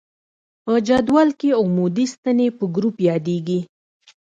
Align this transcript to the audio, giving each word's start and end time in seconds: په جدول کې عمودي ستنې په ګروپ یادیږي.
په 0.63 0.73
جدول 0.87 1.29
کې 1.39 1.49
عمودي 1.59 2.05
ستنې 2.13 2.47
په 2.57 2.65
ګروپ 2.75 2.95
یادیږي. 3.09 3.59